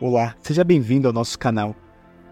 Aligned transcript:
Olá, 0.00 0.36
seja 0.40 0.62
bem-vindo 0.62 1.08
ao 1.08 1.12
nosso 1.12 1.36
canal. 1.36 1.74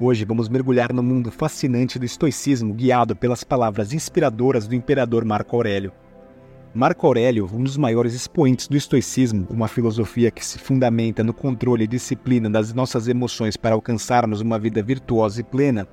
Hoje 0.00 0.24
vamos 0.24 0.48
mergulhar 0.48 0.92
no 0.92 1.00
mundo 1.00 1.30
fascinante 1.30 1.96
do 1.96 2.04
estoicismo 2.04 2.74
guiado 2.74 3.14
pelas 3.14 3.44
palavras 3.44 3.92
inspiradoras 3.92 4.66
do 4.66 4.74
imperador 4.74 5.24
Marco 5.24 5.54
Aurélio. 5.54 5.92
Marco 6.74 7.06
Aurélio, 7.06 7.48
um 7.54 7.62
dos 7.62 7.76
maiores 7.76 8.14
expoentes 8.14 8.66
do 8.66 8.76
estoicismo, 8.76 9.46
uma 9.48 9.68
filosofia 9.68 10.28
que 10.28 10.44
se 10.44 10.58
fundamenta 10.58 11.22
no 11.22 11.32
controle 11.32 11.84
e 11.84 11.86
disciplina 11.86 12.50
das 12.50 12.74
nossas 12.74 13.06
emoções 13.06 13.56
para 13.56 13.76
alcançarmos 13.76 14.40
uma 14.40 14.58
vida 14.58 14.82
virtuosa 14.82 15.40
e 15.40 15.44
plena, 15.44 15.86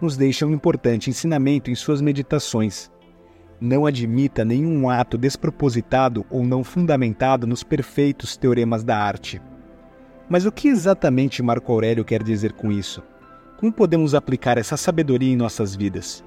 nos 0.00 0.16
deixa 0.16 0.46
um 0.46 0.52
importante 0.52 1.10
ensinamento 1.10 1.68
em 1.68 1.74
suas 1.74 2.00
meditações. 2.00 2.92
Não 3.60 3.86
admita 3.86 4.44
nenhum 4.44 4.88
ato 4.88 5.18
despropositado 5.18 6.24
ou 6.30 6.44
não 6.44 6.62
fundamentado 6.62 7.44
nos 7.44 7.64
perfeitos 7.64 8.36
teoremas 8.36 8.84
da 8.84 8.96
arte. 8.96 9.42
Mas 10.28 10.44
o 10.44 10.52
que 10.52 10.68
exatamente 10.68 11.42
Marco 11.42 11.72
Aurélio 11.72 12.04
quer 12.04 12.22
dizer 12.22 12.52
com 12.52 12.70
isso? 12.70 13.02
Como 13.56 13.72
podemos 13.72 14.14
aplicar 14.14 14.58
essa 14.58 14.76
sabedoria 14.76 15.32
em 15.32 15.36
nossas 15.36 15.74
vidas? 15.74 16.22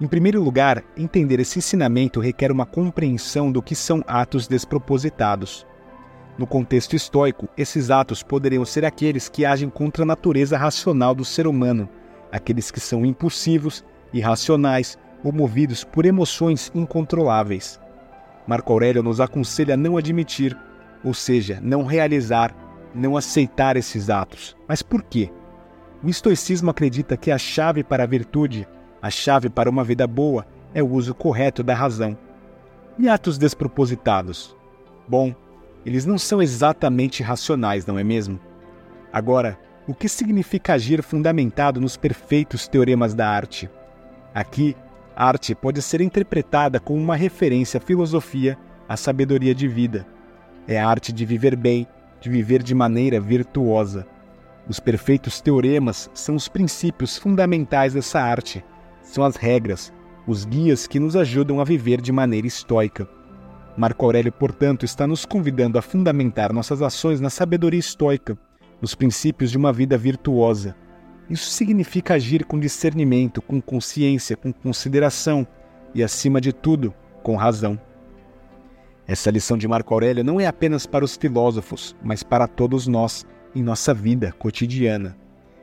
Em 0.00 0.06
primeiro 0.06 0.42
lugar, 0.42 0.82
entender 0.96 1.40
esse 1.40 1.58
ensinamento 1.58 2.20
requer 2.20 2.50
uma 2.50 2.66
compreensão 2.66 3.50
do 3.50 3.62
que 3.62 3.74
são 3.74 4.02
atos 4.06 4.46
despropositados. 4.48 5.66
No 6.36 6.46
contexto 6.46 6.94
estoico, 6.94 7.48
esses 7.56 7.90
atos 7.90 8.22
poderiam 8.22 8.64
ser 8.64 8.84
aqueles 8.84 9.28
que 9.28 9.44
agem 9.44 9.68
contra 9.68 10.02
a 10.02 10.06
natureza 10.06 10.56
racional 10.56 11.14
do 11.14 11.24
ser 11.24 11.46
humano, 11.46 11.88
aqueles 12.30 12.70
que 12.70 12.78
são 12.80 13.04
impulsivos, 13.06 13.84
irracionais 14.12 14.98
ou 15.24 15.32
movidos 15.32 15.82
por 15.84 16.06
emoções 16.06 16.70
incontroláveis. 16.74 17.80
Marco 18.46 18.72
Aurélio 18.72 19.02
nos 19.02 19.20
aconselha 19.20 19.74
a 19.74 19.76
não 19.76 19.96
admitir, 19.96 20.56
ou 21.04 21.12
seja, 21.12 21.60
não 21.62 21.84
realizar 21.84 22.54
não 22.98 23.16
aceitar 23.16 23.76
esses 23.76 24.10
atos. 24.10 24.56
Mas 24.66 24.82
por 24.82 25.02
quê? 25.02 25.30
O 26.02 26.08
estoicismo 26.08 26.70
acredita 26.70 27.16
que 27.16 27.30
a 27.30 27.38
chave 27.38 27.82
para 27.82 28.04
a 28.04 28.06
virtude, 28.06 28.68
a 29.00 29.10
chave 29.10 29.48
para 29.48 29.70
uma 29.70 29.82
vida 29.82 30.06
boa, 30.06 30.46
é 30.74 30.82
o 30.82 30.90
uso 30.90 31.14
correto 31.14 31.62
da 31.62 31.74
razão. 31.74 32.16
E 32.98 33.08
atos 33.08 33.38
despropositados? 33.38 34.56
Bom, 35.08 35.34
eles 35.86 36.04
não 36.04 36.18
são 36.18 36.42
exatamente 36.42 37.22
racionais, 37.22 37.86
não 37.86 37.98
é 37.98 38.04
mesmo? 38.04 38.38
Agora, 39.12 39.58
o 39.86 39.94
que 39.94 40.08
significa 40.08 40.74
agir 40.74 41.02
fundamentado 41.02 41.80
nos 41.80 41.96
perfeitos 41.96 42.68
teoremas 42.68 43.14
da 43.14 43.28
arte? 43.28 43.70
Aqui, 44.34 44.76
arte 45.16 45.54
pode 45.54 45.80
ser 45.80 46.00
interpretada 46.00 46.78
como 46.78 47.00
uma 47.00 47.16
referência 47.16 47.78
à 47.78 47.80
filosofia, 47.80 48.58
à 48.88 48.96
sabedoria 48.96 49.54
de 49.54 49.66
vida. 49.66 50.06
É 50.66 50.78
a 50.78 50.86
arte 50.86 51.12
de 51.12 51.24
viver 51.24 51.56
bem, 51.56 51.86
de 52.20 52.28
viver 52.28 52.62
de 52.62 52.74
maneira 52.74 53.20
virtuosa. 53.20 54.06
Os 54.68 54.78
perfeitos 54.78 55.40
teoremas 55.40 56.10
são 56.12 56.34
os 56.34 56.48
princípios 56.48 57.16
fundamentais 57.16 57.94
dessa 57.94 58.20
arte, 58.20 58.64
são 59.02 59.24
as 59.24 59.36
regras, 59.36 59.92
os 60.26 60.44
guias 60.44 60.86
que 60.86 61.00
nos 61.00 61.16
ajudam 61.16 61.60
a 61.60 61.64
viver 61.64 62.00
de 62.00 62.12
maneira 62.12 62.46
estoica. 62.46 63.08
Marco 63.76 64.04
Aurélio, 64.04 64.32
portanto, 64.32 64.84
está 64.84 65.06
nos 65.06 65.24
convidando 65.24 65.78
a 65.78 65.82
fundamentar 65.82 66.52
nossas 66.52 66.82
ações 66.82 67.20
na 67.20 67.30
sabedoria 67.30 67.80
estoica, 67.80 68.36
nos 68.82 68.94
princípios 68.94 69.50
de 69.50 69.56
uma 69.56 69.72
vida 69.72 69.96
virtuosa. 69.96 70.76
Isso 71.30 71.50
significa 71.50 72.14
agir 72.14 72.44
com 72.44 72.58
discernimento, 72.58 73.40
com 73.40 73.60
consciência, 73.60 74.36
com 74.36 74.52
consideração 74.52 75.46
e, 75.94 76.02
acima 76.02 76.40
de 76.40 76.52
tudo, 76.52 76.92
com 77.22 77.36
razão. 77.36 77.80
Essa 79.08 79.30
lição 79.30 79.56
de 79.56 79.66
Marco 79.66 79.94
Aurélio 79.94 80.22
não 80.22 80.38
é 80.38 80.46
apenas 80.46 80.84
para 80.84 81.02
os 81.02 81.16
filósofos, 81.16 81.96
mas 82.04 82.22
para 82.22 82.46
todos 82.46 82.86
nós 82.86 83.26
em 83.54 83.62
nossa 83.62 83.94
vida 83.94 84.32
cotidiana. 84.32 85.16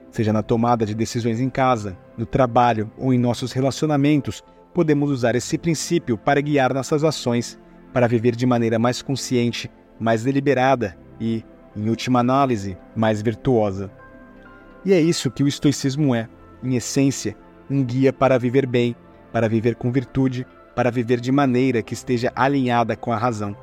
Seja 0.09 0.33
na 0.33 0.41
tomada 0.41 0.83
de 0.83 0.95
decisões 0.95 1.39
em 1.39 1.47
casa, 1.47 1.95
no 2.17 2.25
trabalho 2.25 2.91
ou 2.97 3.13
em 3.13 3.19
nossos 3.19 3.51
relacionamentos, 3.51 4.43
podemos 4.73 5.11
usar 5.11 5.35
esse 5.35 5.59
princípio 5.59 6.17
para 6.17 6.41
guiar 6.41 6.73
nossas 6.73 7.03
ações, 7.03 7.59
para 7.93 8.07
viver 8.07 8.35
de 8.35 8.47
maneira 8.47 8.79
mais 8.79 9.03
consciente, 9.03 9.69
mais 9.99 10.23
deliberada 10.23 10.97
e, 11.21 11.45
em 11.75 11.87
última 11.87 12.21
análise, 12.21 12.75
mais 12.95 13.21
virtuosa. 13.21 13.91
E 14.83 14.91
é 14.91 14.99
isso 14.99 15.29
que 15.29 15.43
o 15.43 15.47
estoicismo 15.47 16.15
é, 16.15 16.27
em 16.63 16.75
essência, 16.75 17.37
um 17.69 17.83
guia 17.83 18.11
para 18.11 18.39
viver 18.39 18.65
bem, 18.65 18.95
para 19.31 19.47
viver 19.47 19.75
com 19.75 19.91
virtude 19.91 20.47
para 20.75 20.91
viver 20.91 21.19
de 21.19 21.31
maneira 21.31 21.81
que 21.81 21.93
esteja 21.93 22.31
alinhada 22.35 22.95
com 22.95 23.11
a 23.11 23.17
razão. 23.17 23.55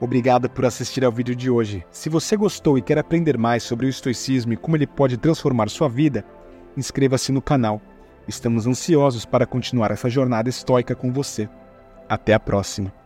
Obrigado 0.00 0.48
por 0.48 0.64
assistir 0.64 1.04
ao 1.04 1.12
vídeo 1.12 1.34
de 1.34 1.50
hoje. 1.50 1.84
Se 1.90 2.08
você 2.08 2.36
gostou 2.36 2.78
e 2.78 2.82
quer 2.82 2.98
aprender 2.98 3.36
mais 3.36 3.62
sobre 3.62 3.86
o 3.86 3.88
estoicismo 3.88 4.52
e 4.52 4.56
como 4.56 4.76
ele 4.76 4.86
pode 4.86 5.16
transformar 5.16 5.68
sua 5.68 5.88
vida, 5.88 6.24
inscreva-se 6.76 7.32
no 7.32 7.42
canal. 7.42 7.80
Estamos 8.26 8.66
ansiosos 8.66 9.24
para 9.24 9.46
continuar 9.46 9.90
essa 9.90 10.08
jornada 10.08 10.48
estoica 10.48 10.94
com 10.94 11.12
você. 11.12 11.48
Até 12.08 12.32
a 12.32 12.40
próxima! 12.40 12.99